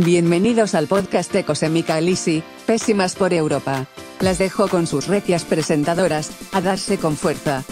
[0.00, 3.88] Bienvenidos al podcast de Cosemica Elisi, pésimas por Europa.
[4.20, 7.64] Las dejo con sus recias presentadoras, a darse con fuerza.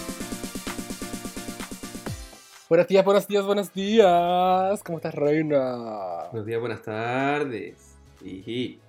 [2.68, 4.82] Buenos días, buenos días, buenos días.
[4.82, 6.26] ¿Cómo estás, reina?
[6.32, 7.94] Buenos días, buenas tardes.
[8.24, 8.80] Iji.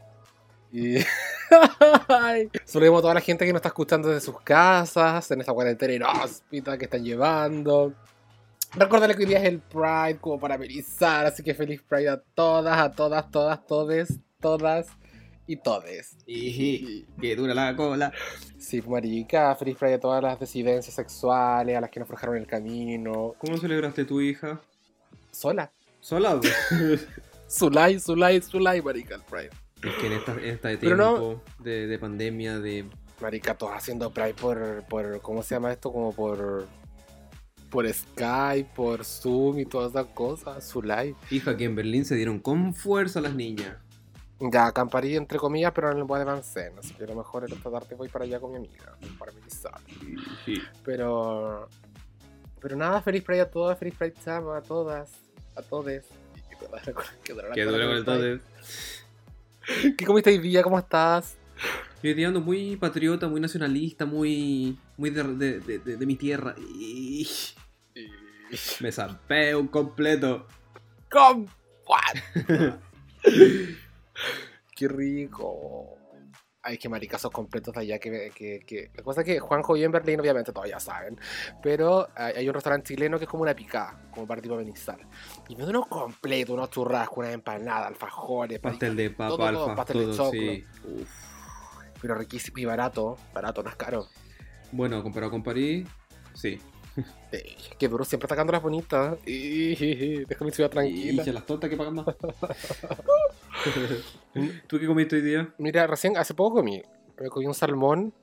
[0.72, 0.96] Y...
[2.08, 2.50] Ay.
[2.66, 5.94] Saludemos a toda la gente que nos está escuchando desde sus casas, en esta cuarentena
[5.94, 7.94] inhóspita que están llevando.
[8.76, 12.18] Recordarle que hoy día es el Pride como para amenizar, así que feliz Pride a
[12.22, 14.88] todas, a todas, todas, todes, todas
[15.48, 16.18] y todes.
[16.28, 17.06] Iji.
[17.20, 18.12] Que dura la cola.
[18.58, 22.46] Sí, marica, feliz Pride a todas las disidencias sexuales, a las que nos forjaron el
[22.46, 23.34] camino.
[23.40, 24.60] ¿Cómo celebraste tu hija?
[25.32, 25.72] Sola.
[26.00, 26.40] ¿Sola?
[27.50, 29.50] Zulay, Zulay, Zulay, marica, el Pride.
[29.84, 32.86] es que en esta, en esta no- de, de pandemia, de...
[33.22, 35.92] Marica, todos haciendo Pride por, por, ¿cómo se llama esto?
[35.92, 36.68] Como por,
[37.70, 41.16] por Skype, por Zoom y todas esas cosas, su live.
[41.30, 43.76] Hija, que en Berlín se dieron con fuerza las niñas.
[44.40, 47.72] Ya, acamparí entre comillas, pero el Bois de Vincennes, así que a lo mejor esta
[47.72, 49.74] tarde voy para allá con mi amiga, para amenizar.
[50.46, 50.62] Iji.
[50.86, 51.68] Pero,
[52.62, 55.12] pero nada, feliz Pride a todas, feliz Pride Chama, a todas,
[55.56, 56.06] a todes.
[57.24, 58.40] Que dura con- el tote.
[59.98, 60.62] ¿Qué comiste hoy día?
[60.64, 61.36] ¿Cómo estás?
[62.04, 64.78] Yo hoy día ando muy patriota, muy nacionalista, muy...
[64.98, 66.54] Muy de, de, de- de- de mi tierra.
[66.80, 67.56] Iji.
[68.80, 70.46] Me zampé un completo.
[71.10, 71.48] ¡Con
[74.76, 75.96] Qué rico.
[76.62, 78.92] Ay, qué maricazos completos de allá que, que, que...
[78.94, 81.18] La cosa es que Juanjo vive en Berlín, obviamente, todos ya saben.
[81.64, 85.00] Pero hay, un restaurante chileno que es como una picada, como para tipo amenizar.
[85.50, 89.64] Y me da unos completos, unos churrascos, una empanada, alfajores, Pastel de papa, todo, todo,
[89.64, 90.32] alfa, pastel de choclo.
[90.32, 90.66] sí.
[90.84, 91.37] Uf.
[92.02, 93.18] Pero riquísimo y barato.
[93.34, 94.08] Barato, no es caro.
[94.72, 95.88] Bueno, comparado con París,
[96.34, 96.60] sí.
[97.32, 99.18] Eh, qué duro, siempre sacando las bonitas.
[99.26, 101.24] Y, deja mi ciudad tranquila.
[101.26, 102.06] Y las tortas que pagan más.
[104.68, 105.54] ¿Tú qué comiste hoy día?
[105.58, 106.82] Mira, recién, hace poco comí.
[107.20, 108.14] Me comí un salmón.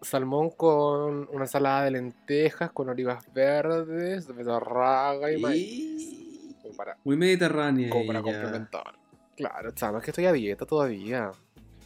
[0.00, 6.02] Salmón con una ensalada de lentejas, con olivas verdes, de betarraga y maíz.
[6.02, 7.90] Y- para, Muy mediterránea.
[7.90, 8.94] como para complementar.
[9.36, 11.30] Claro, chama, es que estoy a dieta todavía.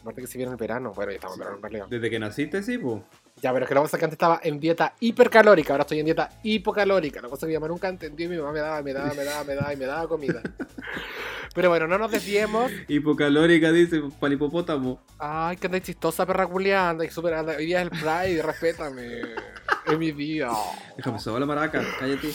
[0.01, 0.93] Aparte que si viene el verano.
[0.95, 1.87] Bueno, ya estamos en verano en realidad.
[1.89, 3.03] Desde que naciste, sí, po.
[3.41, 6.05] Ya, pero es que la cosa que antes estaba en dieta hipercalórica, ahora estoy en
[6.05, 7.21] dieta hipocalórica.
[7.21, 9.23] La cosa que mi mamá nunca entendió y mi mamá me daba, me daba, me
[9.23, 10.41] daba, me daba y me daba comida.
[11.53, 12.71] Pero bueno, no nos desviemos.
[12.87, 14.99] Hipocalórica, dice, para el hipopótamo.
[15.17, 17.03] Ay, que andáis chistosa, perra culianda.
[17.05, 19.21] Y super, anda- hoy día es el Pride, respétame.
[19.87, 20.49] Es mi día.
[20.95, 22.29] Déjame sola, maraca, cállate.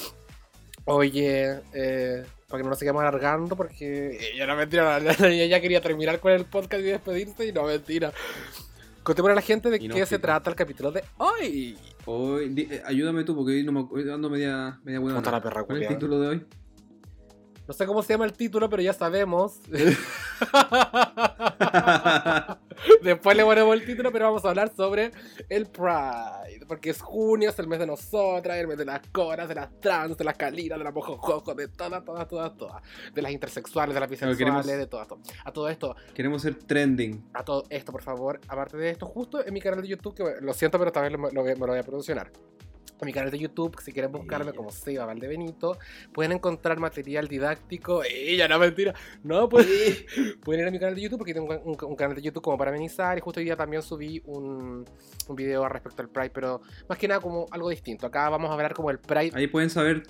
[0.84, 5.58] Oye, eh, para que no nos sigamos alargando, porque ella no mentira, la- la- ella
[5.58, 8.12] quería terminar con el podcast y despedirse, y no mentira.
[9.02, 11.78] Contémosle a la gente de qué se trata el capítulo de hoy.
[12.04, 15.18] Hoy, di- eh, ayúdame tú, porque hoy, no me, hoy ando media, media ¿Cómo buena.
[15.20, 16.46] está la perra ¿Cuál es el título de hoy?
[17.66, 19.60] No sé cómo se llama el título, pero ya sabemos.
[23.03, 25.10] Después le ponemos el título, pero vamos a hablar sobre
[25.48, 26.65] el Pride.
[26.66, 29.81] Porque es junio, es el mes de nosotras, el mes de las coras, de las
[29.81, 32.82] trans, de las calinas, de las mojojojo, de todas, todas, todas, todas.
[33.15, 35.19] De las intersexuales, de las bisexuales, queremos- de todo esto.
[35.44, 37.25] A todo esto, Queremos ser trending.
[37.34, 38.41] a todo esto, por favor.
[38.48, 41.12] Aparte de esto, justo en mi canal de YouTube, que lo siento, pero esta vez
[41.12, 42.31] lo, lo voy- me lo voy a pronunciar.
[43.02, 45.76] En mi canal de YouTube, si quieren buscarme como Seba Valdebenito,
[46.12, 48.04] pueden encontrar material didáctico.
[48.04, 48.94] ¡Ella, no mentira!
[49.24, 49.66] No, pues,
[50.44, 52.44] pueden ir a mi canal de YouTube porque tengo un, un- un canal de YouTube
[52.44, 53.18] como para amenizar.
[53.18, 54.84] Y justo hoy día también subí un,
[55.26, 58.06] un video respecto al Pride, pero más que nada como algo distinto.
[58.06, 59.32] Acá vamos a hablar como el Pride.
[59.34, 60.04] Ahí pueden saber.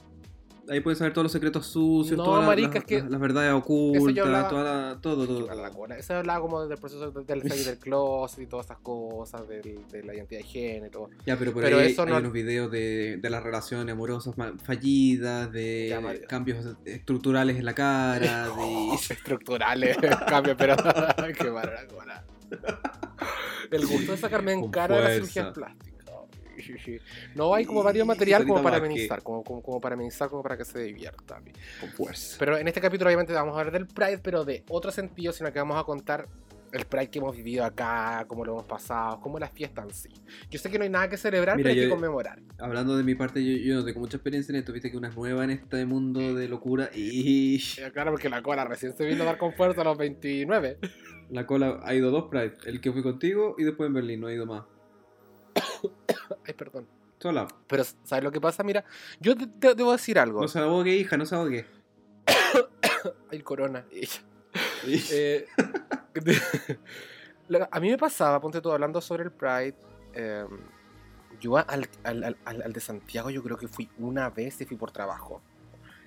[0.69, 3.11] Ahí pueden saber todos los secretos sucios, No, todas las- marica, las, es que- las-
[3.11, 4.63] las verdades ocultas, hablaba- toda
[4.93, 5.95] la- todo, todo.
[5.97, 9.81] Eso hablaba como del proceso de- del salir del closet y todas esas cosas, del-
[9.91, 11.11] de la identidad de género.
[11.27, 14.35] Ya, pero por Pero ahí eso hay no- unos videos de, de las relaciones amorosas
[14.63, 18.95] fallidas, de Ya, cambios estructurales en la cara, de...
[19.11, 19.97] estructurales,
[20.29, 22.25] cambio, pero qué cola.
[23.71, 25.27] El gusto de sacarme en Con cara de la fuerza.
[25.33, 25.92] cirugía plástica.
[27.35, 30.57] No hay como varios material como para amenizar, como, como, como para amenizar, como para
[30.57, 31.41] que se divierta.
[31.81, 32.37] Con fuerza.
[32.39, 35.53] Pero en este capítulo obviamente vamos a hablar del Pride, pero de otro sentido, sino
[35.53, 36.29] que vamos a contar
[36.73, 40.09] el Pride que hemos vivido acá, cómo lo hemos pasado, cómo la fiesta en sí.
[40.51, 42.41] Yo sé que no hay nada que celebrar, Mira, pero hay que conmemorar.
[42.59, 45.09] Hablando de mi parte, yo, yo no tengo mucha experiencia en esto, viste que una
[45.09, 47.61] es nueva en este mundo de locura y
[47.93, 50.79] Claro, porque la cola recién se vino a dar con fuerza a los 29.
[51.31, 54.29] la cola ha ido dos Pride, el que fui contigo y después en Berlín, no
[54.29, 54.65] ha ido más.
[56.47, 56.87] Ay, perdón.
[57.19, 57.47] Sola.
[57.69, 58.63] Pero, ¿sabes lo que pasa?
[58.65, 58.85] Mira,
[59.21, 60.41] yo te, te- debo decir algo.
[60.41, 61.67] No se ahogue, hija, no se ahogue.
[63.31, 63.85] Ay, corona.
[64.85, 65.47] Eh,
[67.71, 69.77] a mí me pasaba, ponte tú hablando sobre el Pride.
[70.15, 70.45] eh,
[71.41, 74.65] yo al, al- al- al- al de Santiago yo creo que fui una vez y
[74.65, 75.41] fui por trabajo.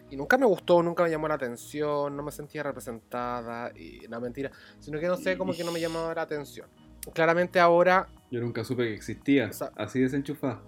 [0.10, 4.20] Y nunca me gustó, nunca me llamó la atención, no me sentía representada, y no
[4.22, 6.70] mentira, sino que no sé, como que no me llamaba la atención.
[7.14, 9.48] Claramente ahora, Yo nunca supe que existía.
[9.50, 10.62] O sea- Así desenchufada.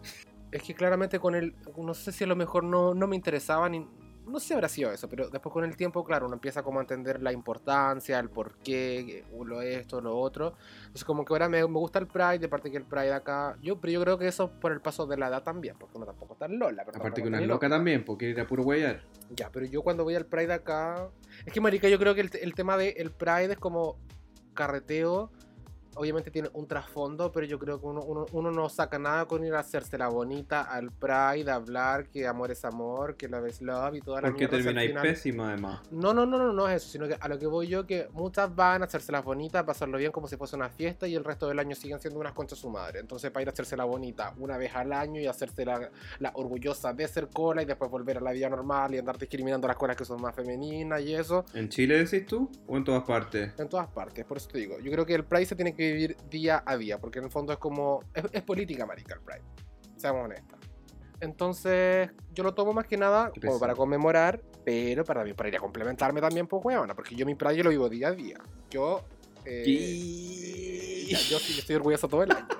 [0.52, 3.68] es que claramente con el, no sé si a lo mejor no, no me interesaba
[3.68, 3.86] ni,
[4.26, 6.80] no sé si habrá sido eso, pero después con el tiempo, claro, uno empieza como
[6.80, 10.54] a entender la importancia, el por qué, eh, lo esto, lo otro.
[10.82, 13.58] Entonces como que ahora me, me gusta el Pride, de parte que el Pride acá,
[13.62, 16.06] yo, pero yo creo que eso por el paso de la edad también, porque uno
[16.06, 16.84] tampoco está en Lola.
[16.86, 19.02] pero Aparte que una es ni loca también, porque era puro guayar.
[19.32, 21.10] Ya, pero yo cuando voy al Pride acá.
[21.46, 23.98] Es que, Marica, yo creo que el, el tema del Pride es como
[24.54, 25.32] carreteo.
[25.96, 29.44] Obviamente tiene un trasfondo, pero yo creo que uno, uno, uno no saca nada con
[29.44, 33.62] ir a hacerse la bonita al Pride, hablar que amor es amor, que love is
[33.62, 35.82] love y toda la Porque termináis pésima además.
[35.92, 38.08] No, no, no, no, no es eso, sino que a lo que voy yo, que
[38.14, 41.24] muchas van a hacerse las bonitas, pasarlo bien como si fuese una fiesta y el
[41.24, 43.00] resto del año siguen siendo unas conchas su madre.
[43.00, 46.32] Entonces, para ir a hacerse la bonita una vez al año y hacerse la, la
[46.36, 49.70] orgullosa de ser cola y después volver a la vida normal y andar discriminando a
[49.70, 52.50] las colas que son más femeninas y eso, ¿En Chile decís tú?
[52.68, 53.52] ¿O en todas partes?
[53.58, 54.26] en todas partes.
[54.26, 56.78] Por eso te digo, yo creo que el Pride se tiene que vivir día a
[56.78, 58.02] día, porque en el fondo es como.
[58.14, 59.42] Es, es política, marica, el Pride.
[59.98, 60.60] Seamos honestas.
[61.20, 65.56] Entonces, yo lo tomo más que nada como para conmemorar, pero para, mí- para ir
[65.56, 68.38] a complementarme también, pues, huevona, porque yo mi Pride yo lo vivo día a día.
[68.70, 69.04] Yo.
[69.46, 72.48] eh, ya, yo sí yo estoy orgulloso todo el año.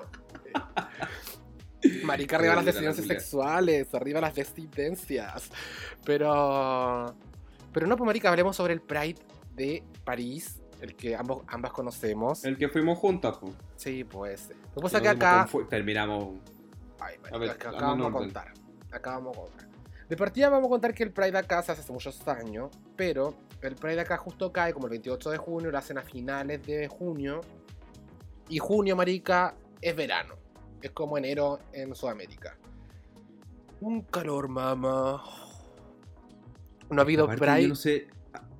[2.02, 5.50] Marica, arriba las disidencias sexuales, arriba las disidencias.
[6.04, 7.14] Pero.
[7.72, 9.20] Pero no, pues, Marica, hablemos sobre el Pride
[9.54, 12.44] de París, el que ambos, ambas conocemos.
[12.44, 13.54] El que fuimos juntas, pues.
[13.76, 14.50] Sí, pues.
[14.50, 15.48] Lo que pasa que acá.
[15.68, 16.36] Terminamos.
[17.00, 18.54] Ay, A ver, acá, vamos a contar.
[18.90, 19.68] Acá vamos a contar.
[20.08, 23.34] De partida vamos a contar que el Pride acá se hace hace muchos años, pero
[23.60, 26.88] el Pride acá justo cae como el 28 de junio, lo hacen a finales de
[26.88, 27.42] junio.
[28.48, 30.34] Y junio, marica, es verano.
[30.80, 32.56] Es como enero en Sudamérica.
[33.80, 35.22] Un calor, mamá.
[36.88, 37.62] No ha habido Pride.
[37.62, 38.08] yo no sé.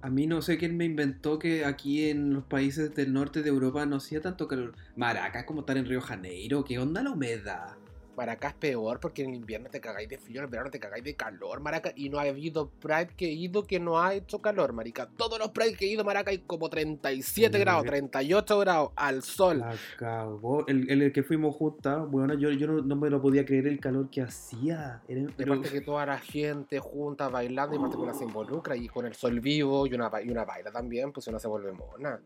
[0.02, 3.48] A- mí no sé quién me inventó que aquí en los países del norte de
[3.50, 4.74] Europa no hacía tanto calor.
[4.96, 6.64] Maracas, como estar en Río Janeiro.
[6.64, 7.76] ¿Qué onda la humedad?
[8.18, 10.78] Maraca es peor porque en el invierno te cagáis de frío, en el verano te
[10.80, 11.92] cagáis de calor, Maraca.
[11.96, 15.08] Y no ha habido Pride que he ido que no ha hecho calor, marica.
[15.16, 18.90] Todos los Pride que he ido, Maraca, hay como 37 No, grados, que- 38 grados
[18.96, 19.60] al sol.
[19.60, 20.66] La cagó.
[20.66, 23.66] El, el, el que fuimos juntas, bueno, yo, yo no, no me lo podía creer
[23.68, 25.00] el calor que hacía.
[25.08, 28.24] Era, De pero- parte que toda la gente junta bailando y parte que una se
[28.24, 31.46] involucra y con el sol vivo y una, y una baila también, pues uno se
[31.46, 32.20] vuelve mona.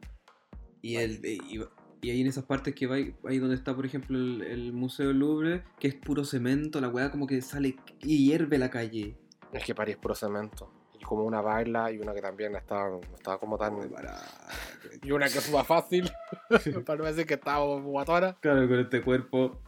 [0.80, 1.60] Y, el, y,
[2.02, 5.12] y ahí en esas partes que va, ahí donde está, por ejemplo, el, el Museo
[5.12, 9.16] Louvre, que es puro cemento, la weá como que sale y hierve la calle.
[9.52, 10.72] Es que París es puro cemento.
[10.98, 13.78] Y como una baila y una que también está, estaba como tan...
[15.02, 16.10] Y una que suba fácil,
[16.84, 18.36] para no decir que estaba guatona.
[18.40, 19.60] Claro, con este cuerpo.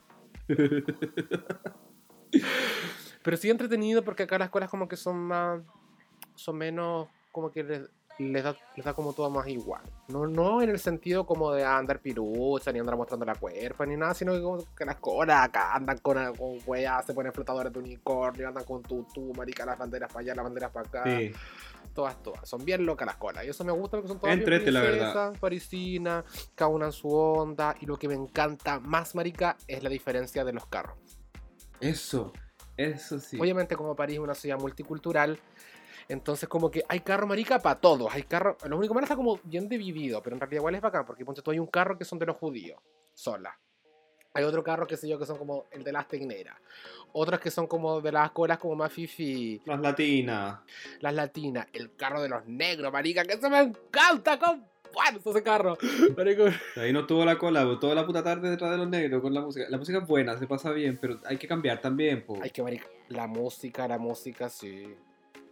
[3.23, 5.63] Pero sí entretenido porque acá las escuelas como que son más.
[6.35, 7.07] son menos.
[7.31, 7.89] como que les,
[8.19, 9.83] les da, les da como todo más igual.
[10.09, 13.97] No, no en el sentido como de andar pirucha, ni andar mostrando la cuerpa, ni
[13.97, 17.73] nada, sino que, como que las escuelas acá andan con, con weas, se ponen flotadores
[17.73, 21.05] de unicornio, andan con tutú, marica, las banderas para allá, las banderas para acá.
[21.05, 21.33] Sí.
[21.93, 22.49] Todas, todas.
[22.49, 23.45] Son bien locas las colas.
[23.45, 25.33] Y eso me gusta porque son todas Entrete, la verdad.
[25.39, 26.25] parisinas,
[26.55, 27.77] cada una en su onda.
[27.81, 30.99] Y lo que me encanta más, marica, es la diferencia de los carros.
[31.81, 32.33] Eso,
[32.77, 33.39] eso sí.
[33.41, 35.39] Obviamente como París es una ciudad multicultural,
[36.09, 39.39] entonces como que hay carro marica para todos, hay carro, lo único malo está como
[39.45, 42.05] bien dividido, pero en realidad igual es bacán, porque ponte tú hay un carro que
[42.05, 42.81] son de los judíos,
[43.15, 43.59] sola.
[44.37, 46.57] Hay otro carro que sé yo que son como el de las tecneras.
[47.13, 50.59] Otros que son como de las colas como más fifi, Las latinas.
[50.99, 54.65] las latinas, el carro de los negros, marica, que eso me encanta con
[55.25, 55.77] ese carro.
[56.17, 56.45] Marico,
[56.77, 59.41] Ahí no tuvo la cola, toda la puta tarde detrás de los negros con la
[59.41, 59.67] música.
[59.69, 62.39] La música es buena, se pasa bien, pero hay que cambiar también, po.
[62.43, 64.95] Hay que marica, la música, la música, sí.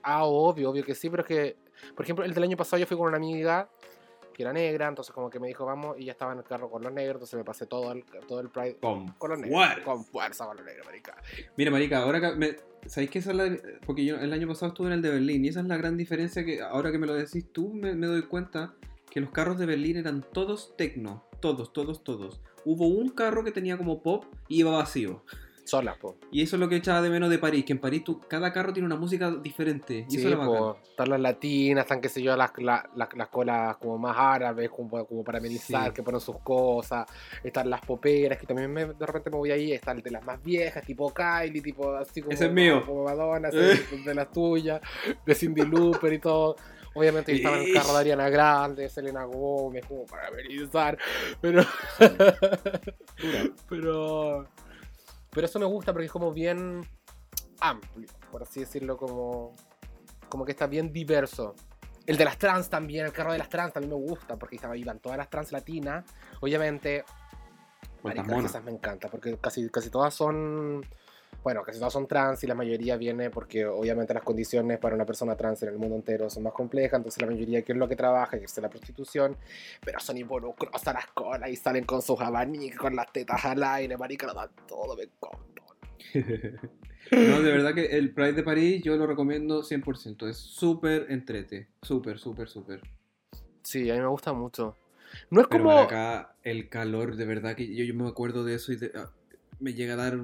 [0.02, 1.56] Ah, obvio, obvio que sí, pero es que,
[1.94, 3.68] por ejemplo, el del año pasado yo fui con una amiga
[4.32, 6.71] que era negra, entonces como que me dijo, vamos, y ya estaba en el carro
[6.71, 9.56] con los negros, entonces me pasé todo el, todo el Pride Con con los negros.
[9.56, 9.85] fuerza.
[9.85, 11.16] Con fuerza con los negros, marica.
[11.56, 12.56] Mira, marica, ahora que me...
[12.87, 13.56] ¿Sabéis que esa es la...
[13.87, 15.97] Porque yo el año pasado estuve en el de Berlín y esa es la gran
[15.97, 18.75] diferencia que ahora que me lo decís tú me, me doy cuenta
[19.09, 21.25] que los carros de Berlín eran todos tecno.
[21.40, 22.40] Todos, todos, todos.
[22.64, 25.23] Hubo un carro que tenía como pop y iba vacío.
[25.64, 26.16] Solas, po.
[26.33, 28.52] Y eso es lo que echaba de menos de París, que en París tú, cada
[28.52, 30.07] carro tiene una música diferente.
[30.09, 30.76] Y Sí, eso po.
[30.90, 34.69] Están las latinas, están, qué sé yo, las, la- la- las colas como más árabes,
[34.71, 35.95] como, como para amenizar, Sí.
[35.95, 37.07] que ponen sus cosas.
[37.45, 39.73] Están las poperas, que también me- de repente me voy ahí.
[39.73, 42.85] Están de las más viejas, tipo Kylie, tipo así como, Ese es mío.
[42.85, 44.81] como Madonna, es de las tuyas,
[45.25, 46.57] de Cindy Looper y todo.
[46.95, 50.99] Obviamente estaba en el carro de Ariana Grande, Selena Gómez, como para amenizar.
[51.40, 51.62] Pero.
[53.69, 54.47] pero.
[55.32, 56.86] Pero eso me gusta porque es como bien
[57.60, 59.54] amplio, por así decirlo, como.
[60.28, 61.54] como que está bien diverso.
[62.06, 64.98] El de las trans también, el carro de las trans también me gusta, porque iban
[64.98, 66.04] todas las trans latinas.
[66.40, 67.04] Obviamente,
[68.44, 70.84] esas me encanta, porque casi, casi todas son.
[71.42, 75.04] Bueno, casi todas son trans y la mayoría viene porque obviamente las condiciones para una
[75.04, 77.88] persona trans en el mundo entero son más complejas, entonces la mayoría que es lo
[77.88, 79.37] que trabaja, que es la prostitución,
[79.84, 83.96] pero son involucrosas las colas y salen con sus abanicos, con las tetas al aire,
[83.96, 86.68] marica, lo dan todo, me encanta.
[87.11, 90.28] No, de verdad que el Pride de París yo lo recomiendo 100%.
[90.28, 91.68] Es súper entrete.
[91.82, 92.80] Súper, súper, súper.
[93.62, 94.76] Sí, a mí me gusta mucho.
[95.28, 95.78] No es Pero como...
[95.78, 99.11] acá el calor, de verdad que yo, yo me acuerdo de eso y de- ah,
[99.62, 100.19] me llega a dar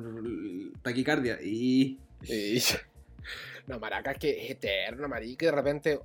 [0.82, 1.38] taquicardia.
[1.42, 2.60] Y Y-
[3.66, 6.00] No, maraca, es que es eterno, marica, y de repente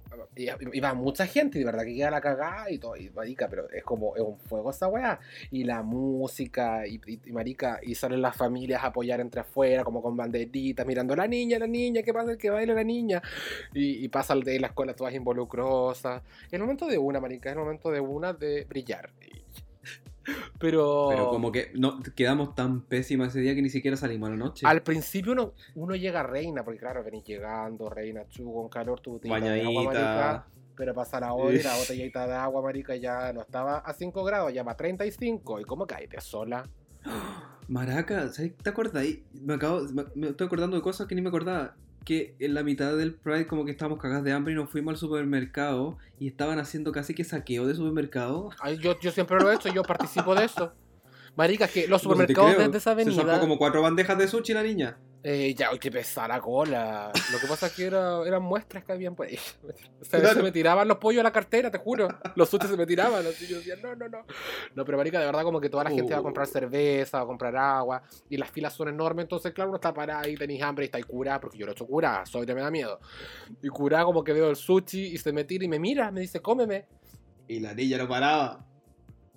[0.84, 3.70] va mucha gente, y de verdad que queda la cagada y todo, y marica, pero
[3.70, 5.18] es como, es un fuego esa weá,
[5.50, 9.86] y la música, y, y- y, marica, y salen las familias a apoyar entre afuera,
[9.86, 13.22] como con banderitas, mirando a la niña, la niña, que pasa, que baila la niña,
[13.74, 17.56] y, y pasa de la escuela todas involucrosas, es el momento de una, marica, es
[17.56, 19.10] el momento de una de brillar,
[20.60, 21.08] pero...
[21.10, 24.38] Pero como que no quedamos tan pésimas ese día que ni siquiera salimos a la
[24.38, 24.66] noche.
[24.68, 29.14] Al principio uno, uno llega reina, porque claro, venís llegando, reina, chu, con calor, tu
[29.14, 30.48] botellita de agua, marica, Bañadita.
[30.76, 34.24] pero pasa la hora y la botellita de agua, marica, ya no estaba a 5
[34.24, 36.68] grados, ya va a 35, y cómo caíste sola.
[37.68, 38.30] Maraca.
[38.32, 39.06] ¿te acuerdas?
[39.42, 41.76] Me, acabo, me, me estoy acordando de cosas que ni me acordaba.
[42.06, 44.94] Que en la mitad del Pride como que estábamos cagadas de hambre y nos fuimos
[44.94, 48.50] al supermercado y estaban haciendo casi que saqueo de supermercado.
[48.60, 50.74] Ay, yo, yo siempre lo he hecho, yo participo de eso.
[51.36, 52.70] Marica, que los No supermercados creo.
[52.70, 53.40] de esa Se sacó avenida...
[53.40, 54.98] como cuatro bandejas de sushi la niña.
[55.26, 57.10] Eh, ya, uy, qué pesada la cola.
[57.32, 59.38] Lo que pasa es que era, eran muestras que habían por ahí.
[60.02, 60.36] Se, Claro.
[60.36, 62.10] se me tiraban los pollos a la cartera, te juro.
[62.36, 63.26] Los sushi se me tiraban.
[63.26, 64.26] Así yo decía, no, no, no.
[64.76, 66.52] No, pero marica, de verdad como que toda la gente va a comprar Oh.
[66.52, 68.04] cerveza, va a comprar agua.
[68.30, 69.24] Y las filas son enormes.
[69.24, 71.40] Entonces, claro, uno está parado ahí, tenéis hambre y está ahí curada.
[71.40, 73.00] Porque yo lo he hecho curada, soy me da miedo.
[73.62, 76.20] Y curada como que veo el sushi y se me tira y me mira, me
[76.20, 76.86] dice, cómeme.
[77.48, 78.66] Y la niña no paraba.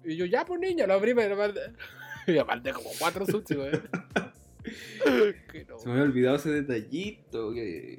[0.04, 1.36] Y yo, ya, pues niña, lo abrí, pero...
[2.26, 3.70] Y aparte como cuatro sushi, güey.
[5.68, 5.78] No.
[5.78, 7.52] Se me había olvidado ese detallito.
[7.52, 7.98] Que...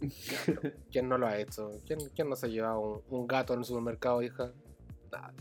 [0.92, 1.80] ¿Quién no lo ha hecho?
[1.86, 4.52] ¿Quién, quién no se ha llevado un, un gato en el supermercado, hija?
[5.10, 5.32] Nada.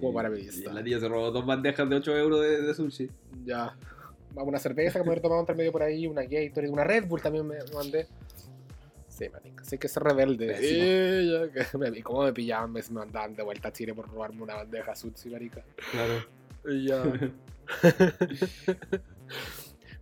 [0.00, 0.72] Como para Y vista.
[0.72, 3.10] La niña se robó dos bandejas de 8 euros de, de sushi.
[3.44, 3.76] Ya.
[4.34, 7.22] Una cerveza que me hubiera tomado entre medio por ahí, una Gatorade, una Red Bull
[7.22, 8.06] también me mandé.
[9.08, 11.50] Sí, manica, sí que ser rebelde.
[11.78, 14.96] Me vi cómo me pillaban, me mandaban de vuelta a Chile por robarme una bandeja
[14.96, 15.62] sushi, marica.
[15.92, 16.26] Claro.
[16.66, 17.04] Y ya.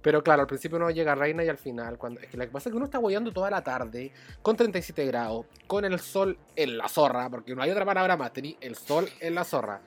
[0.03, 2.51] Pero claro, al principio uno llega reina y al final, cuando es que lo que
[2.51, 6.37] pasa es que uno está boyando toda la tarde con 37 grados, con el sol
[6.57, 9.81] en la zorra, porque no hay otra palabra más, tenéis el sol en la zorra.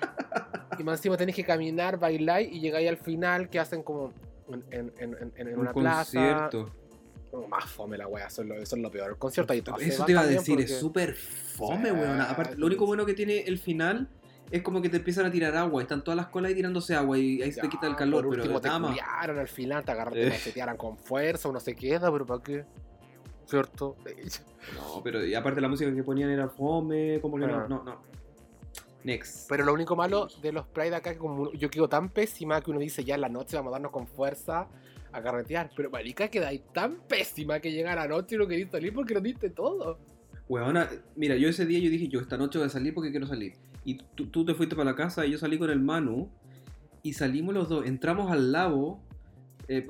[0.78, 4.12] Y más encima tenéis que caminar, bailar y llegáis al final que hacen como
[4.48, 6.02] en, en- en- en- en Un una plaza.
[6.50, 6.70] concierto.
[7.32, 9.10] No, más fome la wea, eso es lo, eso es lo peor.
[9.10, 12.20] El concierto ahí todo Eso te iba a decir, porque- es súper fome, weón.
[12.22, 14.08] Aparte, lo único bueno que tiene el final
[14.50, 15.80] es como que te empiezan a tirar agua.
[15.82, 18.24] Están todas las colas ahí tirándose agua y ahí se te Ya, quita el calor,
[18.24, 18.90] por pero último te nada más.
[18.90, 20.30] culiaron al final, te agarran, te Eh.
[20.30, 22.64] machetearan con fuerza, uno se queda, pero ¿para qué?
[23.46, 23.96] ¿Cierto?
[24.76, 28.00] No, pero y aparte la música que ponían era fome, como que no, no, no.
[29.02, 29.48] Next.
[29.48, 32.60] Pero lo único malo de los Pride acá es que como yo quedo tan pésima
[32.60, 34.68] que uno dice ya en la noche vamos a darnos con fuerza
[35.10, 35.70] a carretear.
[35.74, 39.20] Pero marica quedáis tan pésima que llega la noche y no queréis salir porque lo
[39.20, 39.98] diste todo.
[40.48, 43.26] Weona, mira, yo ese día yo dije, yo esta noche voy a salir porque quiero
[43.26, 43.54] salir.
[43.84, 46.30] Y tú, tú te fuiste para la casa y yo salí con el Manu
[47.02, 49.00] y salimos los dos, entramos al lago.
[49.68, 49.86] eh,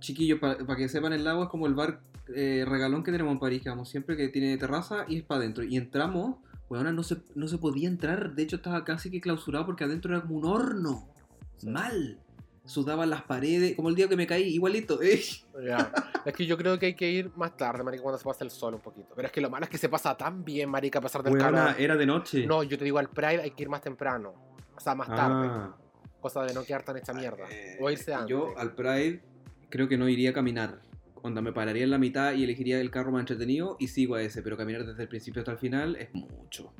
[0.00, 2.00] chiquillos, para que sepan, el lago es como el bar
[2.34, 5.40] eh, regalón que tenemos en París, que vamos siempre, que tiene terraza y es para
[5.40, 5.64] adentro.
[5.64, 6.36] Y entramos,
[6.68, 10.12] weona, no se, no se podía entrar, de hecho estaba casi que clausurado porque adentro
[10.12, 11.08] era como un horno.
[11.56, 11.68] Sí.
[11.68, 12.18] Mal.
[12.64, 15.00] Sudaban las paredes, como el día que me caí, igualito.
[15.02, 15.20] eh.
[15.64, 15.92] Ya.
[16.24, 18.50] es que yo creo que hay que ir más tarde, marica, cuando se pasa el
[18.50, 19.12] sol un poquito.
[19.14, 21.36] Pero es que lo malo es que se pasa tan bien, marica, a pesar del
[21.38, 21.74] calor.
[21.78, 22.46] era de noche.
[22.46, 24.34] No, yo te digo, al Pride hay que ir más temprano.
[24.76, 25.46] O sea, más tarde.
[25.48, 25.76] Ah.
[26.20, 27.44] Cosa de no quedar tan hecha mierda.
[27.50, 28.30] Eh, O irse antes.
[28.30, 29.22] Yo al Pride
[29.70, 30.80] creo que no iría a caminar.
[31.22, 34.22] Onda, me pararía en la mitad y elegiría el carro más entretenido y sigo a
[34.22, 34.42] ese.
[34.42, 36.72] Pero caminar desde el principio hasta el final es mucho.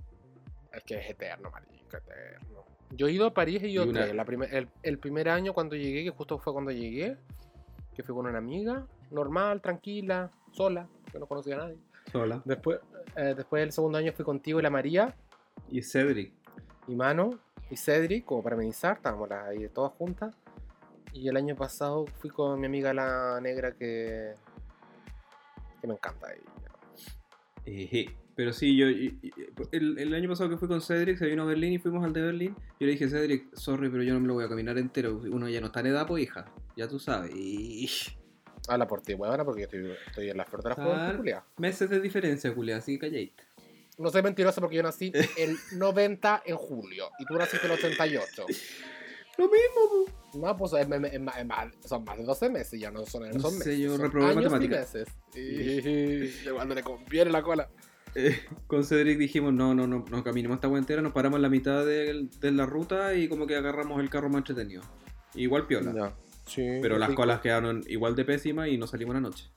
[0.72, 2.64] Es que es eterno, marica, eterno.
[2.96, 4.14] Yo he ido a París y he ido Y una- tres.
[4.14, 7.16] La primer- el, el primer año cuando llegué, que justo fue cuando llegué,
[7.94, 11.78] que fui con una amiga, normal, tranquila, sola, que no conocía a nadie.
[12.12, 12.42] Sola.
[12.44, 12.80] Después,
[13.16, 15.14] eh, después del segundo año fui contigo y la María,
[15.70, 16.32] Y Cedric.
[16.86, 17.38] y Mano,
[17.70, 20.34] y Cedric, como para amenizar, estábamos ahí todas juntas.
[21.12, 24.34] Y el año pasado fui con mi amiga la negra que,
[25.80, 26.42] que me encanta ella.
[27.64, 28.16] Eje.
[28.36, 28.88] Pero sí, yo.
[28.88, 29.30] y- y-
[29.72, 32.12] El, el año pasado que fui con Cedric, se vino a Berlín y fuimos al
[32.12, 32.54] de Berlín.
[32.80, 35.20] Yo le dije, Cedric, sorry, pero yo no me lo voy a caminar entero.
[35.30, 36.46] Uno ya no está en edad, pues hija.
[36.76, 37.30] Ya tú sabes.
[37.34, 37.88] Y.
[38.68, 41.16] Habla por ti, huevona, porque yo estoy, estoy en la flor de la juventud.
[41.18, 41.44] Julia.
[41.58, 43.44] Meses de diferencia, Julia, así que calladita.
[43.98, 48.46] No soy mentirosa porque yo nací el 90 en julio y tú naciste el 88.
[49.38, 50.06] Lo mismo.
[50.46, 53.78] No, pues es- es- son más de 12 meses, ya no son, No son meses.
[53.78, 54.94] yo son reprobé y matemáticas.
[54.94, 55.08] meses.
[55.34, 55.38] Y,
[56.48, 57.68] y cuando le conviene la cola.
[58.14, 61.49] Eh, con Cedric dijimos, no, no, no, no caminemos esta entera, nos paramos en la
[61.49, 64.83] mitad de, de la ruta y como que agarramos el carro más entretenido.
[65.35, 65.92] Igual piola.
[65.92, 66.14] Ya,
[66.47, 67.23] sí, Pero las rico.
[67.23, 69.50] colas quedaron igual de pésimas y no salimos la noche.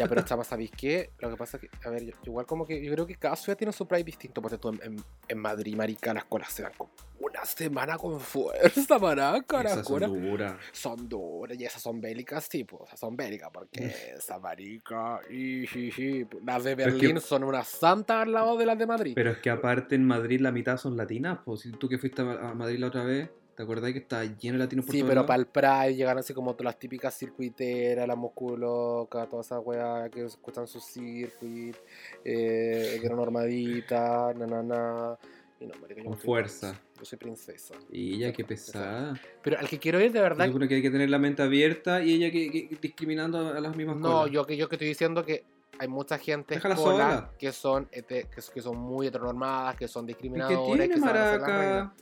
[0.00, 1.10] Ya, pero chama, ¿sabéis qué?
[1.18, 3.36] Lo que pasa es que, a ver, yo, igual como que yo creo que cada
[3.36, 4.40] ciudad tiene su pride distinto.
[4.40, 4.96] Porque tú en, en,
[5.28, 6.90] en Madrid, marica, las colas se dan como
[7.20, 10.54] una semana con fuerza, maraca, las Esas son colas duras.
[10.72, 15.92] son duras y esas son bélicas, tipo, esas son bélicas, porque esa marica, y, y,
[15.98, 18.86] y, las de Pero es que- Berlín son unas santas al lado de las de
[18.86, 19.12] Madrid.
[19.14, 22.22] Pero es que aparte en Madrid la mitad son latinas, pues si tú que fuiste
[22.22, 23.28] a Madrid la otra vez,
[23.60, 26.32] ¿te acordás que está lleno de latinos por Sí, pero para el Pride llegan así
[26.32, 31.76] como todas las típicas circuiteras, las musculocas, todas esas weas que escuchan su circuit,
[32.24, 35.18] eh, heteronormadita, na na na.
[35.60, 36.68] Y no, marica, yo Con no soy fuerza.
[36.70, 37.74] princesa, Yo soy princesa.
[37.92, 39.20] Y ella qué pesada.
[39.42, 40.46] Pero al que quiero ir de Se verdad.
[40.46, 43.76] supone que hay que tener la mente abierta y ella que, que- discriminando a las
[43.76, 44.30] mismas No, colas.
[44.32, 45.44] yo que yo que estoy diciendo que
[45.78, 47.30] hay mucha gente Déjala sola.
[47.38, 50.94] que son hete- que, que son muy heteronormadas, que son ¿Y qué discriminadoras, tiene que
[50.94, 51.58] se van a hacer las maraca?
[51.74, 51.92] reinas.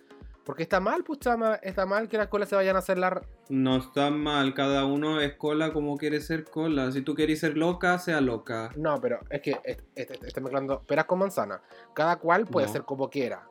[0.49, 3.21] Porque está mal, pues chama, está mal que las colas se vayan a hacer la
[3.51, 6.91] No está mal, cada uno es cola como quiere ser cola.
[6.91, 8.71] Si tú quieres ser loca, sea loca.
[8.75, 11.61] No, pero es que est- est- estoy mezclando peras con manzana.
[11.93, 12.73] Cada cual puede No.
[12.73, 13.47] ser como quiera.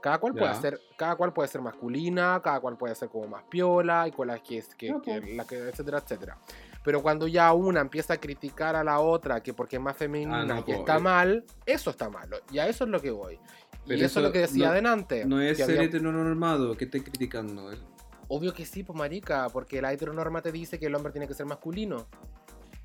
[0.00, 3.44] Cada cual puede ser, cada cual puede ser masculina, cada cual puede ser como más
[3.44, 5.36] piola y con las que es que, que- pues.
[5.36, 6.36] la que- etcétera, etcétera.
[6.82, 10.40] Pero cuando ya una empieza a criticar a la otra que porque es más femenina
[10.40, 12.38] Ah, no, y pues, está mal, eso está malo.
[12.50, 13.38] Y a eso es lo que voy.
[13.94, 15.24] Y eso, eso es lo que decía no- adelante.
[15.26, 17.70] No es ser había- heteronormado que esté criticando.
[18.28, 21.34] Obvio que sí, pues marica, porque la heteronorma te dice que el hombre tiene que
[21.34, 22.06] ser masculino.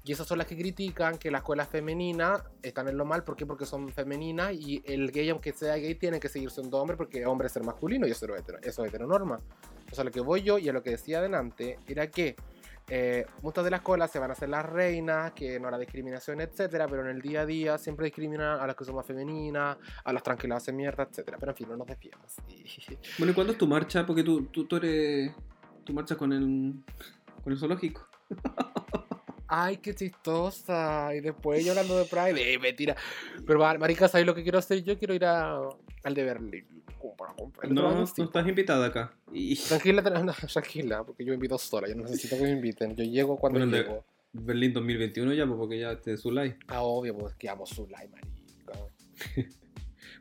[0.03, 3.23] Y esas son las que critican que las escuelas femeninas están en lo mal.
[3.23, 3.45] ¿Por qué?
[3.47, 7.25] Porque son femeninas y el gay, aunque sea gay, tiene que seguir siendo hombre porque
[7.25, 9.39] hombre es ser masculino y eso es, hetero, eso es heteronorma.
[9.91, 12.35] O sea, lo que voy yo y a lo que decía adelante era que
[12.87, 16.41] eh, muchas de las colas se van a hacer las reinas, que no la discriminación,
[16.41, 19.77] etcétera, pero en el día a día siempre discriminan a las que son más femeninas,
[20.03, 21.37] a las tranquilas hacen mierda, etcétera.
[21.39, 22.35] Pero en fin, no nos desviamos.
[23.17, 24.05] Bueno, ¿y cuándo es tu marcha?
[24.05, 25.31] Porque tú, tú, tú eres.
[25.83, 26.83] Tú marchas con el.
[27.43, 28.07] con el zoológico.
[29.57, 31.15] Ay, qué chistosa.
[31.15, 32.95] Y después yo hablando de Pride, eh, mentira.
[33.47, 34.83] Pero mar- marica, ¿sabes lo que quiero hacer?
[34.83, 35.59] Yo quiero ir a,
[36.03, 36.65] al de Berlín.
[37.69, 39.13] No, no estás invitada acá.
[39.31, 41.87] Y Tranquila, no, tranquila, porque yo me invito sola.
[41.87, 42.95] Yo no necesito que me inviten.
[42.95, 44.05] Yo llego cuando Bueno, llego.
[44.33, 46.57] Berlín 2021 ya, pues, porque ya te su like.
[46.67, 49.49] Ah, obvio, pues que amo su like, marica.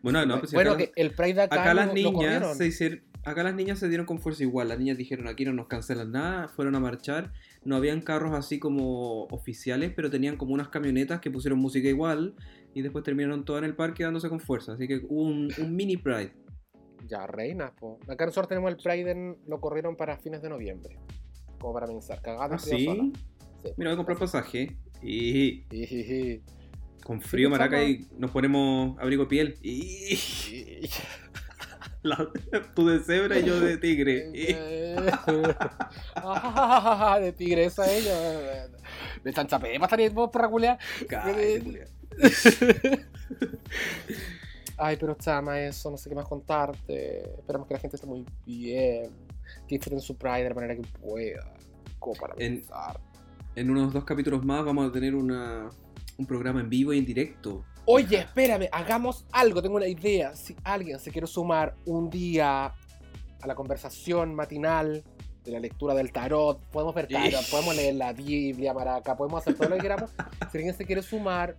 [0.02, 2.56] Bueno, no, pues si bueno, acá, que el Pride de acá, acá lo- las niñas
[2.58, 3.02] se hicieron.
[3.24, 4.68] Acá las niñas se dieron con fuerza igual.
[4.68, 7.32] Las niñas dijeron aquí no nos cancelan nada, fueron a marchar.
[7.64, 12.34] No habían carros así como oficiales, pero tenían como unas camionetas que pusieron música igual.
[12.74, 14.72] Y después terminaron todas en el parque dándose con fuerza.
[14.72, 16.32] Así que hubo un, un mini Pride.
[17.06, 17.98] Ya, reinas, po.
[18.08, 20.98] Acá nosotros tenemos el Pride, en- lo corrieron para fines de noviembre.
[21.58, 22.84] Como para pensar, cagada ¿Ah, sí?
[22.84, 23.04] sola.
[23.62, 23.70] Sí.
[23.76, 24.76] Mira, voy a comprar pasaje.
[25.02, 25.62] Y
[27.04, 29.56] con frío, maraca, y nos ponemos abrigo piel.
[29.62, 30.16] Y
[32.04, 32.28] la-
[32.74, 34.30] tú de cebra y yo de tigre.
[36.16, 38.68] Ah, de tigresa ella.
[39.22, 40.78] De chanchapé, pasaría vos para culiar.
[44.76, 47.20] Ay, pero chama, eso, no sé qué más contarte.
[47.38, 49.10] Esperamos que la gente esté muy bien.
[49.68, 51.52] Que disfruten su Pride de la manera que pueda.
[51.98, 53.00] Como para En- pensar.
[53.56, 55.68] En unos dos capítulos más vamos a tener una,
[56.18, 57.64] un programa en vivo y en directo.
[57.86, 60.34] Oye, espérame, hagamos algo, tengo una idea.
[60.34, 65.04] Si alguien se quiere sumar un día a la conversación matinal
[65.44, 69.54] de la lectura del tarot, podemos ver tarot, podemos leer la Biblia, maraca, podemos hacer
[69.54, 70.10] todo lo que queramos.
[70.50, 71.56] Si alguien se quiere sumar,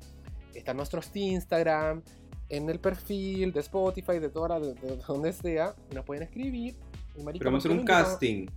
[0.55, 2.01] está en nuestros Instagram,
[2.49, 6.75] en el perfil de Spotify, de toda la, de, de donde sea, nos pueden escribir.
[7.15, 8.47] Y, marica, Pero vamos a hacer ¿por un no casting.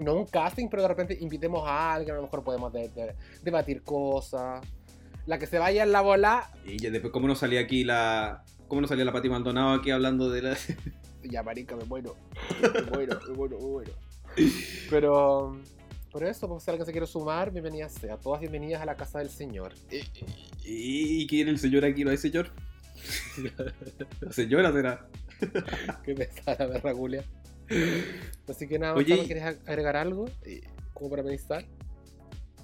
[0.00, 3.14] no un casting, pero de repente invitemos a alguien, a lo mejor podemos de- de-
[3.42, 4.60] debatir cosas.
[5.26, 8.44] La que se vaya en la bola, Y ya después, ¿cómo nos salía aquí la.
[8.68, 10.56] ¿Cómo nos salía la Pati Maldonado aquí hablando de la.
[11.24, 12.16] ya marica, me muero.
[12.62, 13.92] Me muero, me muero, me muero.
[14.90, 15.60] Pero,
[16.12, 18.16] por eso, pues si alguien se quiere sumar, bienvenidas sea.
[18.18, 19.72] Todas bienvenidas a la casa del Señor.
[20.64, 22.04] ¿Y quién el señor aquí?
[22.04, 22.50] ¿No hay señor?
[24.20, 25.06] La señora será.
[26.04, 27.24] Qué pesada la berra Julia.
[28.48, 30.28] Así que nada, y- ¿quieres ag- agregar algo?
[30.44, 30.62] Eh,
[30.94, 31.64] Como para pensar.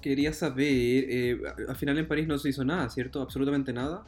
[0.03, 0.67] Quería saber.
[0.67, 3.21] eh, al final en París no se hizo nada, ¿cierto?
[3.21, 4.03] Absolutamente nada.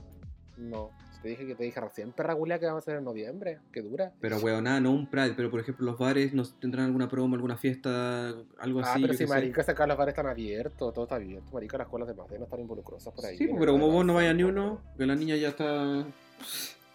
[0.57, 0.91] No.
[1.21, 3.59] Te dije que te dije recién, perra culia, que vamos a hacer en noviembre.
[3.71, 4.11] Que dura.
[4.19, 7.33] Pero weón, nada, no un Pride, pero por ejemplo los bares nos tendrán alguna promo,
[7.33, 8.27] alguna fiesta,
[8.59, 9.01] algo ah, así.
[9.01, 9.33] pero yo si qué sé.
[9.33, 11.49] marica, acá los bares están abiertos, todo está abierto.
[11.51, 13.37] Marica, las escuelas de más no están involucrosas por ahí.
[13.37, 16.05] Sí, pero como vos no vayas ni uno, que la niña ya está.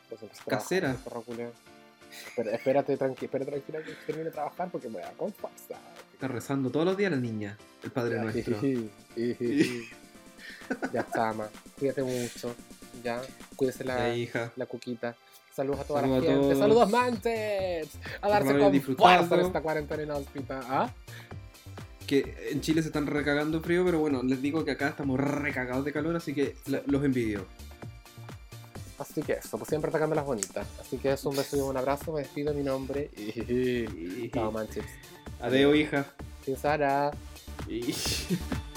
[0.09, 0.93] pues, a casera.
[0.95, 1.51] trabajar, perra culia.
[2.29, 5.75] Espera- espérate, tranqui, espérate tranquila que termine de trabajar porque me da con fuerza.
[6.21, 8.61] Está rezando todos los días la niña, el Padre Ya, Nuestro.
[8.61, 9.89] jiji, jiji.
[10.93, 11.49] ya está, ma.
[11.79, 12.55] Cuídate mucho.
[13.03, 13.23] Ya.
[13.57, 14.53] Cuídese la, hija.
[14.57, 15.17] la cuquita.
[15.57, 16.43] Saludos a toda Saludos a la gente.
[16.43, 16.59] todos.
[16.59, 17.89] Saludos, manches.
[18.21, 20.61] A darse con fuerza en esta cuarentena inhóspita.
[20.65, 20.93] ¿Ah?
[22.07, 25.87] Que en Chile se están recagando frío, pero bueno, les digo que acá estamos recagados
[25.87, 27.47] de calor, así que los envidio.
[28.99, 30.67] Así que eso, pues siempre atacando las bonitas.
[30.79, 32.13] Así que eso, un beso y un abrazo.
[32.13, 33.11] Me despido mi nombre.
[33.17, 33.41] Y...
[34.25, 34.85] Y- Chao, manches.
[35.41, 36.05] Adeo, hija.
[36.45, 37.11] Sin Sara.
[37.69, 37.95] Y-